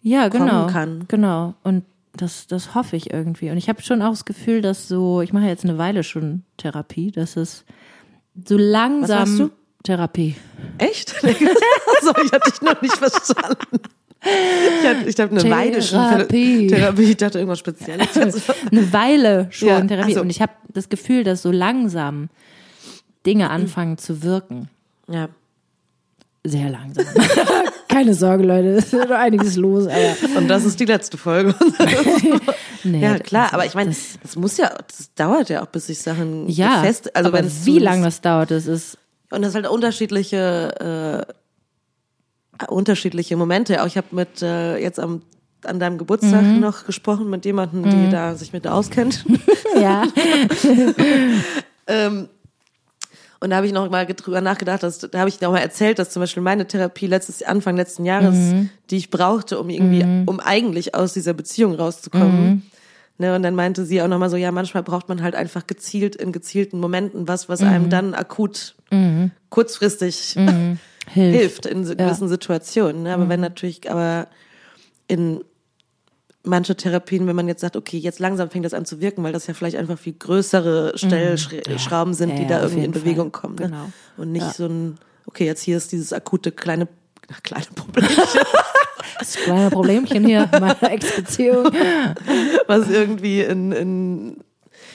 [0.00, 1.04] ja, kommen genau, kann.
[1.08, 1.54] Genau.
[1.62, 3.50] Und das, das hoffe ich irgendwie.
[3.50, 6.42] Und ich habe schon auch das Gefühl, dass so, ich mache jetzt eine Weile schon
[6.56, 7.64] Therapie, dass es
[8.46, 9.50] so langsam machst du?
[9.82, 10.36] Therapie.
[10.78, 11.10] Echt?
[11.20, 13.80] Sorry, ich hatte dich noch nicht verstanden.
[14.24, 16.66] Ich habe ich hab eine Weile schon Therapie.
[16.68, 17.02] Therapie.
[17.02, 18.08] Ich dachte irgendwas Spezielles.
[18.70, 20.14] Eine Weile schon Ja, Therapie.
[20.14, 20.20] so.
[20.20, 22.28] Und ich habe das Gefühl, dass so langsam
[23.26, 24.68] Dinge anfangen zu wirken.
[25.08, 25.28] ja.
[26.44, 27.04] Sehr langsam.
[27.88, 30.38] Keine Sorge, Leute, es ist noch einiges los, aber.
[30.38, 31.54] Und das ist die letzte Folge.
[32.84, 35.86] Nee, ja, klar, aber ich meine, das- das, muss ja, das dauert ja auch, bis
[35.86, 38.98] sich Sachen Ja, fest, also aber wie lange das dauert, das ist
[39.30, 41.24] Und das ist halt unterschiedliche,
[42.58, 43.80] äh, unterschiedliche Momente.
[43.80, 45.22] Auch ich habe mit äh, jetzt am
[45.64, 46.58] an deinem Geburtstag Mhm.
[46.58, 49.24] noch gesprochen mit jemandem, die da sich mit auskennt.
[49.80, 50.02] ja.
[51.86, 52.28] Ähm,
[53.42, 55.98] Und da habe ich noch mal drüber nachgedacht, dass, da habe ich noch mal erzählt,
[55.98, 58.70] dass zum Beispiel meine Therapie letztes Anfang letzten Jahres, Mhm.
[58.90, 62.44] die ich brauchte, um irgendwie, um eigentlich aus dieser Beziehung rauszukommen.
[62.46, 62.62] Mhm.
[63.18, 65.66] Ne, und dann meinte sie auch noch mal so, ja, manchmal braucht man halt einfach
[65.66, 67.66] gezielt in gezielten Momenten was, was Mhm.
[67.68, 68.74] einem dann akut,
[69.50, 70.36] kurzfristig
[71.12, 71.36] Hilft.
[71.36, 73.02] hilft in gewissen Situationen.
[73.02, 73.12] Ne?
[73.14, 74.28] Aber wenn natürlich, aber
[75.08, 75.42] in
[76.44, 79.32] manche Therapien, wenn man jetzt sagt, okay, jetzt langsam fängt das an zu wirken, weil
[79.32, 83.32] das ja vielleicht einfach viel größere Stellschrauben sind, Ja, die ja, da irgendwie in Bewegung
[83.32, 83.40] Fall.
[83.42, 83.54] kommen.
[83.56, 83.66] Ne?
[83.66, 83.92] Genau.
[84.16, 84.52] Und nicht Ja.
[84.52, 86.88] so ein, okay, jetzt hier ist dieses akute kleine,
[87.32, 88.08] ach, kleine Problem,
[89.18, 91.66] Das kleine Problemchen hier in meiner Ex-Beziehung.
[92.66, 94.36] was irgendwie in, in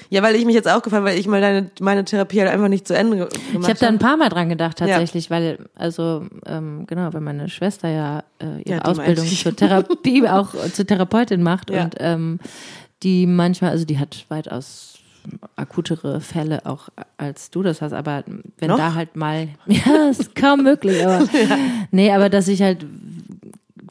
[0.09, 2.87] ja, weil ich mich jetzt aufgefallen, weil ich mal deine, meine Therapie halt einfach nicht
[2.87, 4.87] zu Ende ge- gemacht Ich habe da ein paar Mal dran gedacht Ja.
[4.87, 10.25] tatsächlich, weil also ähm, genau, weil meine Schwester ja äh, ihre Ja, Ausbildung zur Therapie
[10.27, 11.83] auch zur Therapeutin macht Ja.
[11.85, 12.39] und ähm,
[13.03, 14.93] die manchmal, also die hat weitaus
[15.57, 18.23] akutere Fälle auch als du das hast, aber
[18.59, 18.77] wenn Noch?
[18.77, 21.27] da halt mal, ja, ist kaum möglich, aber
[21.91, 22.85] nee, aber dass ich halt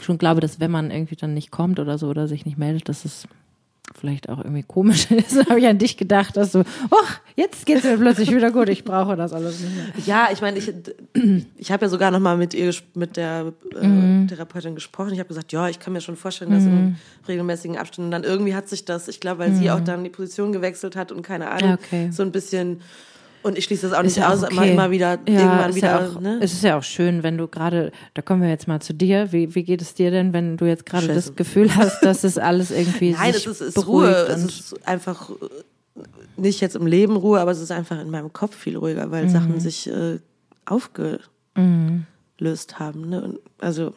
[0.01, 2.89] schon glaube, dass wenn man irgendwie dann nicht kommt oder so oder sich nicht meldet,
[2.89, 3.27] dass es
[3.95, 5.49] vielleicht auch irgendwie komisch ist.
[5.49, 6.97] Habe ich an dich gedacht, dass du, oh,
[7.37, 9.85] jetzt geht's mir plötzlich wieder gut, ich brauche das alles nicht mehr.
[10.05, 10.73] Ja, ich meine, ich,
[11.57, 14.29] ich habe ja sogar noch mal mit ihr, mit der äh, Mhm.
[14.29, 15.13] Therapeutin gesprochen.
[15.13, 16.97] Ich habe gesagt, ja, ich kann mir schon vorstellen, dass in
[17.29, 20.53] regelmäßigen Abständen dann irgendwie hat sich das, ich glaube, weil sie auch dann die Position
[20.53, 21.79] gewechselt hat und keine Ahnung, Mhm.
[21.85, 22.09] Okay.
[22.11, 22.81] so ein bisschen.
[23.47, 24.73] Und ich schließe das auch nicht ja aus, auch okay.
[24.73, 26.01] immer wieder, Ja, irgendwann wieder.
[26.01, 26.39] Ja auch, ne?
[26.41, 29.31] Es ist ja auch schön, wenn du gerade, da kommen wir jetzt mal zu dir.
[29.33, 31.37] Wie, wie geht es dir denn, wenn du jetzt gerade das.
[31.37, 34.11] Gefühl hast, dass es alles irgendwie Nein, sich es ist, ist Ruhe.
[34.11, 35.35] Es ist einfach äh,
[36.37, 39.27] nicht jetzt im Leben Ruhe, aber es ist einfach in meinem Kopf viel ruhiger, weil
[39.27, 39.31] Mhm.
[39.31, 40.19] Sachen sich äh,
[40.65, 41.21] aufgelöst
[42.79, 43.09] haben.
[43.09, 43.23] Ne?
[43.23, 43.93] Und also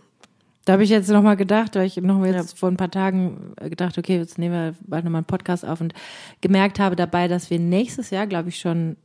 [0.65, 3.69] Da habe ich jetzt nochmal gedacht, weil ich noch jetzt vor ein paar Tagen äh,
[3.69, 5.93] gedacht, okay, jetzt nehmen wir bald nochmal einen Podcast auf und
[6.41, 8.95] gemerkt habe dabei, dass wir nächstes Jahr, glaube ich, schon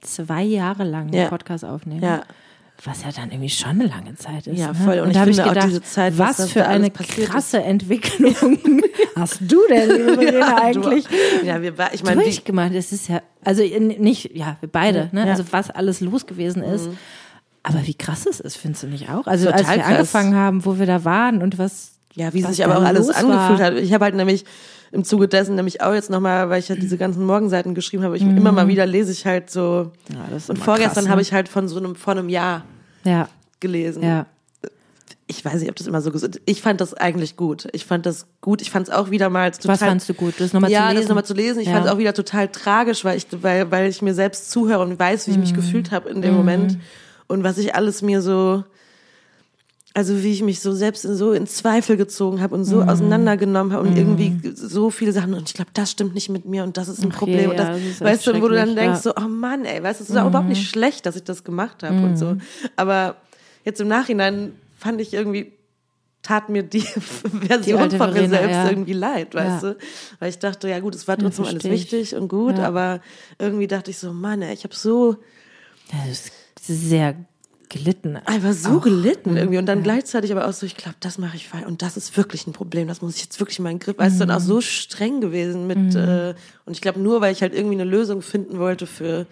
[0.00, 1.28] zwei Jahre lang einen Ja.
[1.28, 2.02] Podcast aufnehmen.
[2.02, 2.22] Ja.
[2.84, 4.56] Was ja dann irgendwie schon eine lange Zeit ist.
[4.56, 4.74] Ja, ne?
[4.76, 4.98] voll.
[4.98, 7.30] Und Und ich da habe ich gedacht, diese Zeit, was was für eine passiert ist.
[7.30, 8.34] krasse Entwicklung
[9.16, 11.04] hast du denn, liebe Verena, eigentlich?
[11.06, 12.72] Du, ja, wir, ich meine, durchgemacht.
[12.74, 15.20] Es ist ja, also in- nicht, ja, wir beide, ne?
[15.20, 15.24] Ja.
[15.24, 15.30] Mhm.
[15.32, 16.88] Also was alles los gewesen ist.
[17.64, 19.26] Aber wie krass es ist, findest du nicht auch?
[19.26, 19.92] Also als Total wir krass.
[19.94, 21.97] angefangen haben, wo wir da waren und was.
[22.14, 23.66] Ja, wie was sich aber auch alles angefühlt war.
[23.66, 23.74] hat.
[23.74, 24.44] Ich habe halt nämlich
[24.90, 28.16] im Zuge dessen nämlich auch jetzt nochmal, weil ich ja diese ganzen Morgenseiten geschrieben habe,
[28.16, 29.92] ich immer mal wieder lese ich halt so.
[30.08, 30.14] Mhm.
[30.16, 31.10] Ja, das ist und vorgestern ne?
[31.10, 32.64] habe ich halt von so einem, vor einem Jahr
[33.04, 33.28] Ja,
[33.60, 34.02] gelesen.
[34.02, 34.26] ja.
[35.30, 37.68] Ich weiß nicht, ob das immer so gesund Ich fand das eigentlich gut.
[37.72, 38.62] Ich fand das gut.
[38.62, 39.74] Ich fand es auch wieder mal total.
[39.74, 40.32] Was fandst du gut?
[40.38, 41.00] Das nochmal ja, zu lesen?
[41.02, 41.60] das nochmal zu lesen.
[41.60, 41.74] Ich Ja.
[41.74, 44.98] fand es auch wieder total tragisch, weil ich, weil, weil ich mir selbst zuhöre und
[44.98, 45.42] weiß, wie ich Mhm.
[45.42, 46.78] mich gefühlt habe in dem Moment
[47.26, 48.64] und was ich alles mir so,
[49.98, 52.88] also wie ich mich so selbst in, so in Zweifel gezogen habe und so Mhm.
[52.88, 56.62] auseinandergenommen habe und irgendwie so viele Sachen und ich glaube, das stimmt nicht mit mir
[56.62, 58.40] und das ist ein Ach je, Problem und ja, das, das ist echt weißt du,
[58.42, 59.12] wo du dann denkst ja.
[59.12, 59.18] Mhm.
[59.18, 61.42] so, oh Mann, ey, weißt du, es ist auch überhaupt nicht schlecht, dass ich das
[61.42, 62.36] gemacht habe und so,
[62.76, 63.16] aber
[63.64, 65.52] jetzt im Nachhinein fand ich irgendwie
[66.22, 66.80] tat mir die
[67.48, 68.68] Version alte von mir selbst ja.
[68.70, 69.70] irgendwie leid, weißt Ja.
[69.72, 69.78] du?
[70.20, 72.66] Weil ich dachte, ja gut, es war trotzdem alles wichtig und gut, Ja.
[72.68, 73.00] aber
[73.38, 75.16] irgendwie dachte ich so, Mann, ey, ich habe so
[75.92, 76.32] Ja, das ist
[76.66, 77.16] sehr
[77.68, 78.16] gelitten.
[78.24, 81.48] einfach so gelitten irgendwie und dann gleichzeitig aber auch so, ich glaube, das mache ich
[81.48, 83.98] falsch und das ist wirklich ein Problem, das muss ich jetzt wirklich in meinen Griff,
[83.98, 87.42] weißt du, und auch so streng gewesen mit äh, und ich glaube nur, weil ich
[87.42, 89.26] halt irgendwie eine Lösung finden wollte für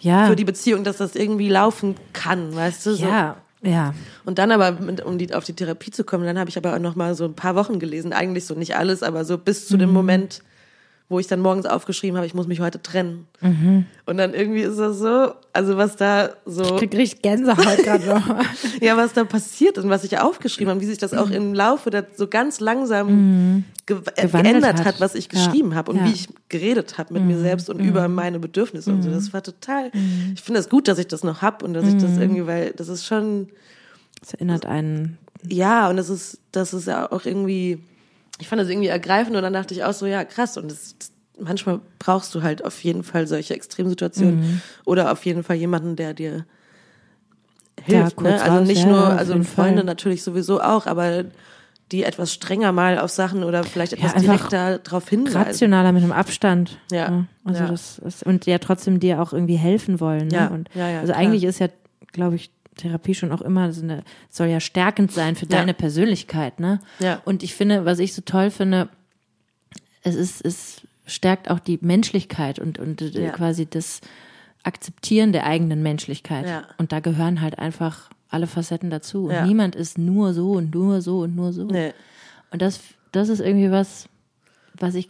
[0.00, 2.94] Ja, für die Beziehung, dass das irgendwie laufen kann, weißt du?
[2.94, 3.04] So.
[3.06, 3.94] ja, ja.
[4.24, 6.74] Und dann aber, mit, um die, auf die Therapie zu kommen, dann habe ich aber
[6.74, 8.12] auch noch mal so ein paar Wochen gelesen.
[8.12, 9.94] Eigentlich so nicht alles, aber so bis zu dem Mhm.
[9.94, 10.42] Moment,
[11.12, 13.28] wo ich dann morgens aufgeschrieben habe, ich muss mich heute trennen.
[13.40, 13.86] Mhm.
[14.06, 18.26] Und dann irgendwie ist das so, also was da so, Ich krieg Gänsehaut gerade noch.
[18.80, 21.90] ja, was da passiert und was ich aufgeschrieben habe, wie sich das auch im Laufe
[21.90, 24.32] der so ganz langsam ge äh, Mhm.
[24.32, 24.84] Geändert hat.
[24.86, 25.38] hat, was ich Ja.
[25.38, 25.44] Mhm.
[25.44, 26.06] geschrieben habe und Ja.
[26.06, 29.10] wie ich geredet habe mit mir selbst und über meine Bedürfnisse und so.
[29.10, 29.14] Mhm.
[29.14, 29.90] Das war total,
[30.34, 32.00] ich finde es gut, dass ich das noch hab und dass ich Mhm.
[32.00, 33.48] das irgendwie, weil das ist schon,
[34.20, 35.18] Das erinnert einen.
[35.46, 37.82] ja, und das ist, das ist ja auch irgendwie,
[38.42, 40.56] ich fand das irgendwie ergreifend und dann dachte ich auch so, ja, krass.
[40.56, 40.94] Und das,
[41.40, 44.60] manchmal brauchst du halt auf jeden Fall solche Extremsituationen Mhm.
[44.84, 46.44] oder auf jeden Fall jemanden, der dir
[47.86, 48.16] Ja, hilft.
[48.16, 48.42] kurz ne?
[48.42, 49.84] Also raus, nicht ja, nur, also Freunde Fall.
[49.84, 51.24] natürlich sowieso auch, aber
[51.90, 55.36] die etwas strenger mal auf Sachen oder vielleicht etwas einfach direkter darauf hinweisen.
[55.36, 56.78] rationaler mit einem Abstand.
[56.90, 57.10] Ja.
[57.10, 57.26] ne?
[57.44, 57.68] Also Ja.
[57.68, 60.28] das ist, und ja trotzdem dir auch irgendwie helfen wollen.
[60.28, 60.34] Ne?
[60.34, 60.46] Ja.
[60.48, 61.22] Und Ja, ja, also klar.
[61.22, 61.68] eigentlich ist ja,
[62.12, 65.58] glaube ich, Therapie schon auch immer so eine, soll ja stärkend sein für Ja.
[65.58, 66.80] deine Persönlichkeit, ne?
[67.00, 67.20] Ja.
[67.24, 68.88] Und ich finde, was ich so toll finde,
[70.02, 73.30] es ist, es stärkt auch die Menschlichkeit und, und äh, Ja.
[73.32, 74.00] quasi das
[74.62, 76.46] Akzeptieren der eigenen Menschlichkeit.
[76.46, 76.62] Ja.
[76.78, 79.24] Und da gehören halt einfach alle Facetten dazu.
[79.26, 79.46] Und Ja.
[79.46, 81.64] niemand ist nur so und nur so und nur so.
[81.64, 81.92] Nee.
[82.50, 82.80] Und das,
[83.12, 84.08] das ist irgendwie was,
[84.74, 85.08] was ich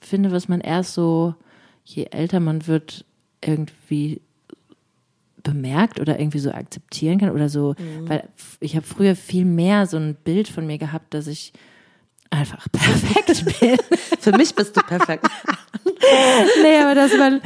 [0.00, 1.34] finde, was man erst so,
[1.84, 3.04] je älter man wird,
[3.42, 4.20] irgendwie
[5.44, 7.76] bemerkt oder irgendwie so akzeptieren kann oder so,
[8.08, 8.28] weil
[8.58, 11.52] ich habe früher viel mehr so ein Bild von mir gehabt, dass ich
[12.30, 13.76] einfach perfekt bin.
[14.18, 15.26] Für mich bist du perfekt.
[16.62, 17.40] nee, aber dass man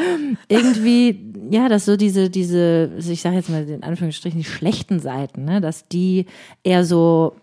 [0.48, 5.44] irgendwie, ja, dass so diese, diese, ich sage jetzt mal in Anführungsstrichen, die schlechten Seiten,
[5.44, 6.26] ne, dass die
[6.62, 7.36] eher so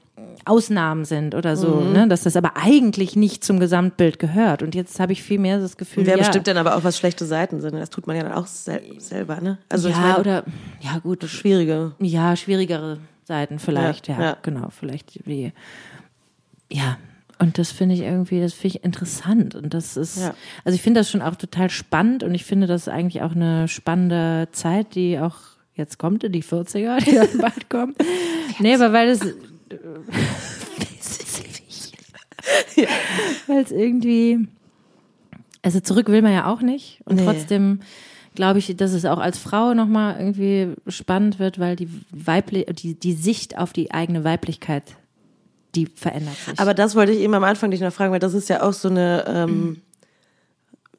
[0.45, 1.91] Ausnahmen sind oder so, Mhm.
[1.93, 4.61] ne, dass das aber eigentlich nicht zum Gesamtbild gehört.
[4.63, 6.97] Und jetzt habe ich viel mehr das Gefühl, Wer ja, bestimmt denn aber auch, was
[6.97, 7.73] schlechte Seiten sind?
[7.73, 9.57] Das tut man ja dann auch sel selber, ne?
[9.69, 10.43] Also ja, ich meine, oder,
[10.81, 11.93] ja gut, schwierige.
[11.99, 14.37] ja, schwierigere Seiten vielleicht, Ja, ja, ja.
[14.43, 15.51] genau, vielleicht die,
[16.71, 16.97] ja.
[17.37, 19.55] Und das finde ich irgendwie, das finde ich interessant.
[19.55, 20.33] Und das ist, Ja.
[20.63, 23.33] also ich finde das schon auch total spannend und ich finde das ist eigentlich auch
[23.35, 25.35] eine spannende Zeit, die auch
[25.73, 27.97] jetzt kommt, in die 40er, die dann bald kommt.
[28.59, 29.19] Nee, aber weil es,
[33.47, 34.47] weil es irgendwie,
[35.61, 37.01] also zurück will man ja auch nicht.
[37.05, 37.25] Und Nee.
[37.25, 37.79] trotzdem
[38.35, 42.93] glaube ich, dass es auch als Frau nochmal irgendwie spannend wird, weil die weibliche, die,
[42.95, 44.83] die Sicht auf die eigene Weiblichkeit,
[45.73, 46.59] die verändert sich.
[46.59, 48.73] Aber das wollte ich eben am Anfang dich noch fragen, weil das ist ja auch
[48.73, 49.81] so eine, ähm,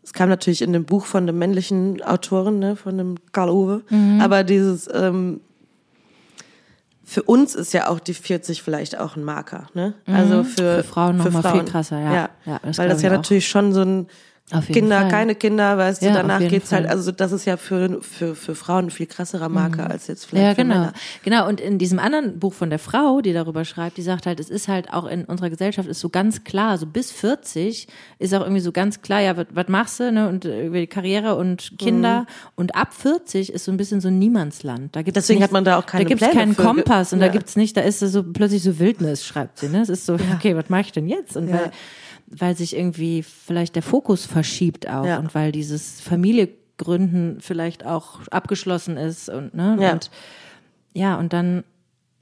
[0.02, 3.83] es kam natürlich in dem Buch von dem männlichen Autoren, ne, von dem Karl Uwe,
[3.90, 4.20] Mhm.
[4.20, 5.40] aber dieses, ähm,
[7.09, 9.95] für uns ist ja auch die 40 vielleicht auch ein Marker, ne?
[10.07, 10.83] Also für, Mhm.
[10.83, 12.12] Für Frauen noch mal viel krasser, ja.
[12.12, 14.09] Ja, Ja, das weil das ja natürlich schon so ein
[14.68, 15.11] Kinder, Fall.
[15.11, 16.92] keine Kinder, weißt du, Ja, danach geht's halt, Fall.
[16.96, 20.44] also das ist ja für, für, für Frauen ein viel krasserer Marker als jetzt vielleicht
[20.59, 20.74] Ja, genau.
[20.74, 20.92] Männer.
[21.24, 21.48] Genau.
[21.48, 24.48] Und in diesem anderen Buch von der Frau, die darüber schreibt, die sagt halt, es
[24.48, 27.88] ist halt auch in unserer Gesellschaft ist so ganz klar, so bis 40
[28.20, 30.28] ist auch irgendwie so ganz klar, ja, was, machst du, ne?
[30.28, 32.20] Und äh, irgendwie Karriere und Kinder.
[32.20, 32.26] Mhm.
[32.54, 34.94] Und ab 40 ist so ein bisschen so ein Niemandsland.
[34.94, 36.62] Da gibt's Deswegen nicht, hat man da auch keine Da gibt's Pläne keinen für.
[36.62, 37.26] Kompass und Ja.
[37.26, 39.80] da gibt's nicht, da ist so plötzlich so Wildnis, schreibt sie, ne?
[39.80, 41.37] Es ist so, okay, was mache ich denn jetzt?
[41.37, 41.54] Und Ja.
[41.54, 41.72] weil,
[42.28, 45.18] weil sich irgendwie vielleicht der Fokus verschiebt auch Ja.
[45.18, 49.76] und weil dieses Familiegründen vielleicht auch abgeschlossen ist und, ne?
[49.80, 49.92] Ja.
[49.92, 50.10] Und
[50.94, 51.62] ja, und dann,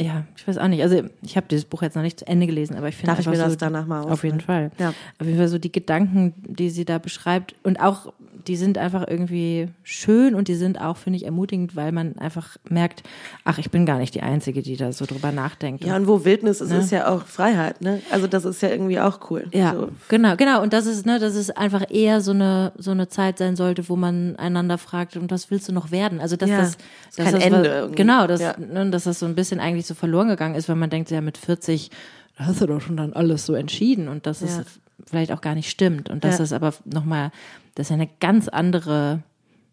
[0.01, 0.83] ja, ich weiß auch nicht.
[0.83, 3.21] Also ich habe dieses Buch jetzt noch nicht zu Ende gelesen, aber ich finde Darf
[3.21, 4.73] ich mir das so, danach mal Auf jeden Fall.
[4.79, 4.89] Ja.
[5.21, 8.13] Auf jeden Fall so die Gedanken, die sie da beschreibt und auch,
[8.49, 12.57] die sind einfach irgendwie schön und die sind auch, finde ich, ermutigend, weil man einfach
[12.69, 13.03] merkt,
[13.45, 15.83] ach, ich bin gar nicht die Einzige, die da so drüber nachdenkt.
[15.85, 18.03] Ja, und wo Wildnis ist, ist ja auch Freiheit, ne?
[18.11, 19.47] Also das ist ja irgendwie auch cool.
[19.53, 19.89] Ja, So.
[20.09, 20.61] genau, genau.
[20.61, 23.89] Und das ist, ne, dass es einfach eher so eine, so eine Zeit sein sollte,
[23.89, 26.21] wo man einander fragt, und was willst du noch werden?
[26.21, 26.81] Also, dass Ja, das, ist
[27.17, 27.89] dass kein das Ende war-.
[27.91, 28.57] Genau, dass, Ja.
[28.59, 31.21] ne, dass das so ein bisschen eigentlich so verloren gegangen ist, weil man denkt, ja,
[31.21, 31.91] mit 40
[32.37, 34.65] da hast du doch schon dann alles so entschieden und dass es Ja.
[35.07, 36.39] vielleicht auch gar nicht stimmt und dass Ja.
[36.39, 37.31] das aber nochmal,
[37.77, 39.21] das ist eine ganz andere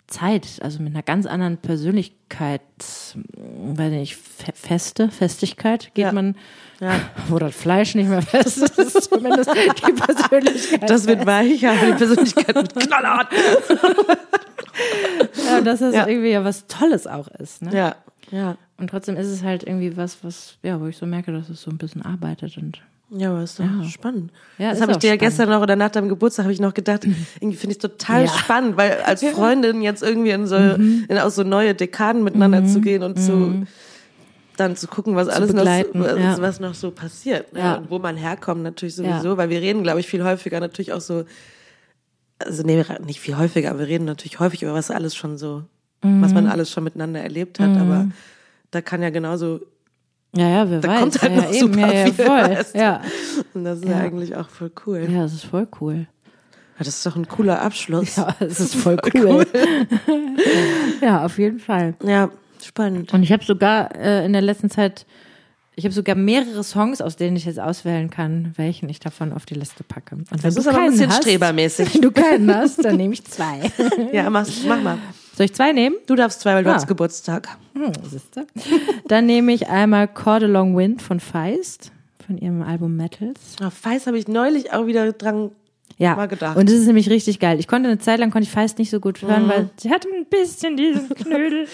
[0.07, 2.61] Zeit, also mit einer ganz anderen Persönlichkeit,
[3.15, 6.11] weiß nicht, Fe- Feste, Festigkeit geht Ja.
[6.11, 6.35] man,
[6.81, 6.99] Ja.
[7.29, 10.87] wo das Fleisch nicht mehr fest ist, ist zumindest die Persönlichkeit.
[10.89, 13.27] Das wird weicher, aber die Persönlichkeit wird knallhart.
[15.47, 16.07] ja, dass das Ja.
[16.07, 17.61] irgendwie ja was Tolles auch ist.
[17.61, 17.75] Ne?
[17.75, 17.95] Ja,
[18.31, 18.57] ja.
[18.81, 21.61] Und trotzdem ist es halt irgendwie was, was, ja, wo ich so merke, dass es
[21.61, 24.31] so ein bisschen arbeitet und Ja, aber ist doch spannend.
[24.57, 26.73] Ja, das habe ich dir ja gestern noch oder nach deinem Geburtstag habe ich noch
[26.73, 27.05] gedacht,
[27.39, 28.27] irgendwie finde ich total Ja.
[28.29, 32.81] spannend, weil als Freundin jetzt irgendwie in so in auch so neue Dekaden miteinander zu
[32.81, 33.67] gehen und zu
[34.57, 36.41] dann zu gucken, was alles noch, was, ja.
[36.41, 37.59] was noch so passiert ne?
[37.59, 37.75] Ja.
[37.75, 39.37] und wo man herkommt natürlich sowieso, Ja.
[39.37, 41.25] weil wir reden, glaube ich, viel häufiger natürlich auch so,
[42.39, 45.63] also nee, nicht viel häufiger, aber wir reden natürlich häufig über was alles schon so,
[46.01, 48.07] was man alles schon miteinander erlebt hat, aber
[48.71, 49.59] da kann ja genauso
[50.33, 50.99] ja, ja, wer Da weiß.
[51.01, 52.41] kommt halt ja, noch ja, eben, super ja, ja, viel, voll.
[52.41, 52.79] weißt du.
[52.79, 53.01] Ja.
[53.53, 55.07] und das ist ja, eigentlich auch voll cool.
[55.09, 56.07] ja, das ist voll cool.
[56.77, 58.15] Das ist doch ein cooler Abschluss.
[58.15, 59.45] Ja, das ist voll cool.
[61.01, 61.93] ja, auf jeden Fall.
[62.03, 62.31] Ja,
[62.63, 63.13] spannend.
[63.13, 65.05] Und ich habe sogar äh, in der letzten Zeit,
[65.81, 69.45] ich habe sogar mehrere Songs, aus denen ich jetzt auswählen kann, welchen ich davon auf
[69.47, 70.13] die Liste packe.
[70.15, 71.93] Und wenn Das du ist aber ein keinen bisschen hast, strebermäßig.
[71.95, 73.59] Wenn du keinen hast, dann nehme ich zwei.
[74.13, 74.97] Ja, mach, mach mal.
[75.35, 75.95] Soll ich zwei nehmen?
[76.05, 76.75] Du darfst zwei, weil du Ah.
[76.75, 77.47] hast Geburtstag.
[77.73, 77.91] Hm.
[79.07, 81.91] Dann nehme ich einmal Chord Along Wind von Feist,
[82.27, 83.39] von ihrem Album Metals.
[83.63, 85.51] Auf Feist habe ich neulich auch wieder dran
[85.97, 86.57] Ja, mal gedacht.
[86.57, 87.59] und das ist nämlich richtig geil.
[87.59, 90.07] Ich konnte eine Zeit lang konnte ich Feist nicht so gut hören, weil sie hatte
[90.09, 91.65] ein bisschen diesen Knödel.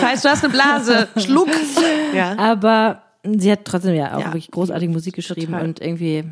[0.00, 1.08] Feist, du hast eine Blase.
[1.16, 1.48] Schluck.
[2.14, 2.36] Ja.
[2.38, 4.26] Aber sie hat trotzdem ja auch Ja.
[4.26, 5.64] wirklich großartige Musik geschrieben Total.
[5.64, 6.24] und irgendwie,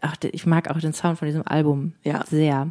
[0.00, 2.24] ach, ich mag auch den Sound von diesem Album Ja.
[2.28, 2.68] sehr.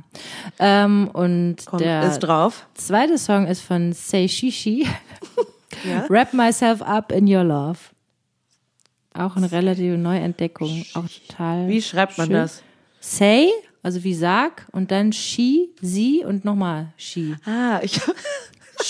[0.59, 2.65] Ähm, und Kommt, der ist drauf.
[2.75, 4.87] zweite Song ist von Say Shishi,
[5.83, 6.05] Ja.
[6.09, 7.79] Wrap Myself Up in Your Love.
[9.13, 11.67] Auch eine relative Neuentdeckung, auch total.
[11.67, 12.35] Wie schreibt man schön.
[12.35, 12.61] das?
[12.99, 13.49] Say,
[13.81, 17.35] also wie sag, und dann she, sie und nochmal she.
[17.45, 18.15] Ah, ich habe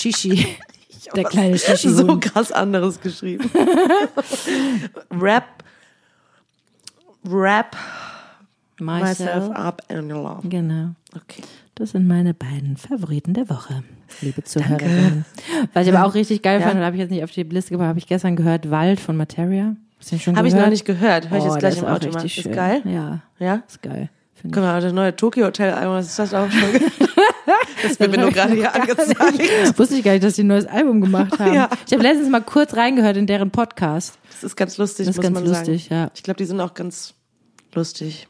[1.08, 1.16] Shishi.
[1.16, 3.50] Der kleine so krass anderes geschrieben.
[5.12, 5.64] Rap.
[7.30, 7.76] Rap.
[8.80, 10.48] Myself Up and Love.
[10.48, 10.92] Genau.
[11.16, 11.42] Okay.
[11.76, 13.84] Das sind meine beiden Favoriten der Woche,
[14.22, 15.26] liebe Zuhörerinnen.
[15.74, 16.68] Was ich aber auch richtig geil Ja.
[16.68, 19.16] fand, habe ich jetzt nicht auf die Liste gebracht, habe ich gestern gehört, Wald von
[19.18, 19.76] Materia.
[20.12, 20.68] Den schon Habe ich gehört?
[20.68, 21.30] noch nicht gehört.
[21.30, 22.24] Hör ich Oh, jetzt gleich im Auto mal.
[22.26, 22.52] Ist schön.
[22.52, 22.82] geil?
[22.86, 23.64] Ja, Ja?
[23.68, 24.10] ist geil.
[24.44, 26.70] Guck mal, das neue Tokyo Hotel Album, was ist das auch schon?
[27.84, 29.78] das wird mir nur gerade hier angezeigt.
[29.80, 31.54] Wusste ich gar nicht, dass die ein neues Album gemacht haben.
[31.54, 31.70] Ja.
[31.86, 34.18] Ich habe letztens mal kurz reingehört in deren Podcast.
[34.32, 36.02] Das ist ganz lustig, Das ist muss ganz man lustig, sagen.
[36.02, 36.12] ja.
[36.16, 37.14] Ich glaube, die sind auch ganz
[37.74, 38.28] lustig.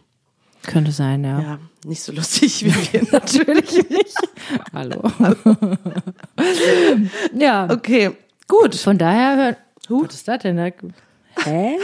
[0.66, 1.40] Könnte sein, ja.
[1.40, 4.16] Ja, nicht so lustig wie wir natürlich nicht.
[4.74, 5.02] Hallo.
[7.38, 8.12] ja, Okay,
[8.48, 8.76] gut.
[8.76, 9.58] von daher hört.
[9.90, 10.58] Was ist das denn?
[10.58, 10.72] Da-
[11.46, 11.78] Hä?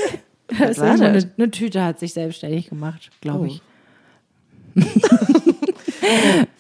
[0.60, 3.62] Das ist eine, eine Tüte hat sich selbstständig gemacht, glaube ich.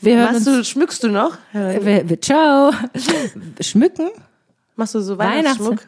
[0.01, 1.37] Wir hören Machst du, schmückst du noch?
[1.51, 2.71] Wir, wir, ciao.
[3.61, 4.09] Schmücken?
[4.75, 5.87] Machst du so Weihnachts- Weihnachtsschmuck?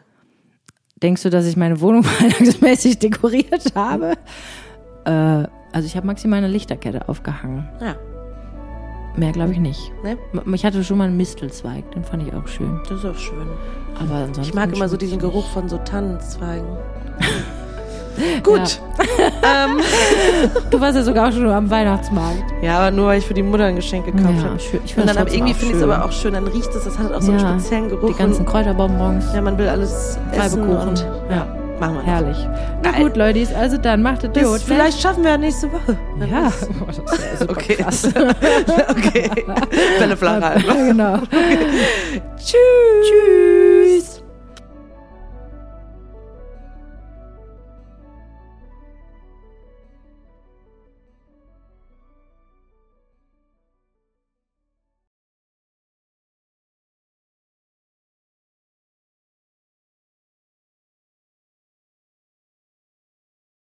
[1.02, 4.12] Denkst du, dass ich meine Wohnung weihnachtsmäßig dekoriert habe?
[5.04, 5.10] Äh,
[5.72, 7.68] also ich habe maximal eine Lichterkette aufgehangen.
[7.80, 7.96] Ja,
[9.16, 9.92] Mehr glaube ich nicht.
[10.04, 10.18] ne?
[10.54, 12.80] Ich hatte schon mal einen Mistelzweig, den fand ich auch schön.
[12.88, 13.46] Das ist auch schön.
[13.98, 16.66] Aber ansonsten Ich mag immer so diesen Geruch von so Tannenzweigen.
[18.42, 18.80] Gut.
[19.42, 19.90] Ähm, nicht.
[20.70, 22.42] Du warst ja sogar auch schon am Weihnachtsmarkt.
[22.62, 24.56] ja, aber nur weil ich für die Mutter ein Geschenk gekauft Ja, habe.
[24.84, 26.98] Ich Und dann aber irgendwie finde ich es aber auch schön, dann riecht es, das
[26.98, 28.08] hat auch so einen Ja, speziellen Geruch.
[28.08, 29.24] Die ganzen Kräuterbonbons.
[29.34, 31.46] ja, man will alles essen und Ja.
[31.80, 32.06] machen wir noch.
[32.06, 32.36] Herrlich.
[32.82, 33.02] Na Geil.
[33.02, 34.42] gut, Leute, also dann macht es gut.
[34.42, 34.58] ne?
[34.64, 35.96] vielleicht schaffen wir ja nächste Woche.
[36.16, 36.52] Wer Ja.
[36.86, 37.74] Das super Okay.
[37.76, 38.08] krass.
[38.90, 39.30] okay.
[39.98, 40.64] Bälle flach halten.
[40.88, 41.18] genau.
[42.38, 42.56] Tschüss.
[43.02, 44.15] Tschüss.